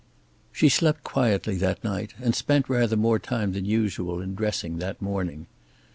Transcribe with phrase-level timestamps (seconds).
[0.51, 4.99] She slept quietly that night, and spent rather more time than usual in dressing that
[4.99, 5.45] morning.